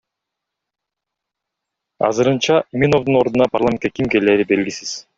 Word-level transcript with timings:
Азырынча 2.09 2.59
Иминовдун 2.75 3.23
ордуна 3.23 3.53
парламентке 3.53 3.95
ким 3.97 4.13
клээри 4.17 4.53
белгисиз. 4.55 5.01